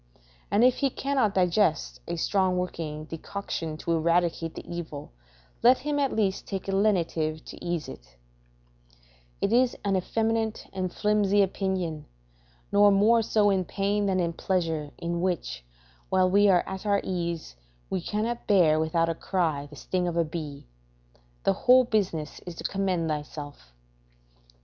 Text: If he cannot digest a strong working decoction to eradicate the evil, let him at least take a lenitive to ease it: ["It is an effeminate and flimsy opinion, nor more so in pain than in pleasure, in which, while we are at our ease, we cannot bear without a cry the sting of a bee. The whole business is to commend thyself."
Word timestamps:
If 0.51 0.77
he 0.77 0.89
cannot 0.89 1.35
digest 1.35 1.99
a 2.07 2.15
strong 2.15 2.57
working 2.57 3.05
decoction 3.05 3.77
to 3.77 3.91
eradicate 3.91 4.55
the 4.55 4.67
evil, 4.67 5.11
let 5.61 5.77
him 5.77 5.99
at 5.99 6.11
least 6.11 6.47
take 6.47 6.67
a 6.67 6.71
lenitive 6.71 7.45
to 7.45 7.63
ease 7.63 7.87
it: 7.87 8.17
["It 9.41 9.53
is 9.53 9.77
an 9.85 9.95
effeminate 9.95 10.65
and 10.73 10.91
flimsy 10.91 11.43
opinion, 11.43 12.07
nor 12.71 12.89
more 12.91 13.21
so 13.21 13.51
in 13.51 13.63
pain 13.63 14.07
than 14.07 14.19
in 14.19 14.33
pleasure, 14.33 14.89
in 14.97 15.21
which, 15.21 15.63
while 16.09 16.27
we 16.31 16.49
are 16.49 16.67
at 16.67 16.83
our 16.83 17.01
ease, 17.03 17.55
we 17.91 18.01
cannot 18.01 18.47
bear 18.47 18.79
without 18.79 19.07
a 19.07 19.13
cry 19.13 19.67
the 19.67 19.75
sting 19.75 20.07
of 20.07 20.17
a 20.17 20.25
bee. 20.25 20.65
The 21.43 21.53
whole 21.53 21.83
business 21.83 22.39
is 22.47 22.55
to 22.55 22.63
commend 22.63 23.07
thyself." 23.07 23.71